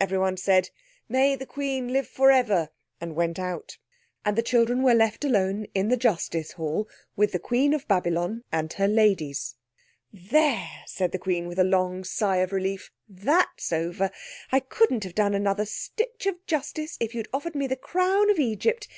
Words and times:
Everyone 0.00 0.38
said, 0.38 0.70
"May 1.06 1.36
the 1.36 1.44
Queen 1.44 1.88
live 1.92 2.08
for 2.08 2.30
ever!" 2.30 2.70
and 2.98 3.14
went 3.14 3.38
out. 3.38 3.76
And 4.24 4.34
the 4.34 4.40
children 4.42 4.82
were 4.82 4.94
left 4.94 5.22
alone 5.22 5.66
in 5.74 5.90
the 5.90 5.98
justice 5.98 6.52
hall 6.52 6.88
with 7.14 7.32
the 7.32 7.38
Queen 7.38 7.74
of 7.74 7.86
Babylon 7.86 8.42
and 8.50 8.72
her 8.72 8.88
ladies. 8.88 9.56
"There!" 10.14 10.66
said 10.86 11.12
the 11.12 11.18
Queen, 11.18 11.46
with 11.46 11.58
a 11.58 11.62
long 11.62 12.04
sigh 12.04 12.38
of 12.38 12.54
relief. 12.54 12.90
"That's 13.06 13.70
over! 13.70 14.10
I 14.50 14.60
couldn't 14.60 15.04
have 15.04 15.14
done 15.14 15.34
another 15.34 15.66
stitch 15.66 16.24
of 16.24 16.46
justice 16.46 16.96
if 16.98 17.14
you'd 17.14 17.28
offered 17.30 17.54
me 17.54 17.66
the 17.66 17.76
crown 17.76 18.30
of 18.30 18.38
Egypt! 18.38 18.88